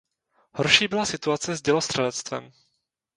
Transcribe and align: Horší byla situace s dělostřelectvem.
Horší 0.53 0.87
byla 0.87 1.05
situace 1.05 1.55
s 1.55 1.61
dělostřelectvem. 1.61 2.51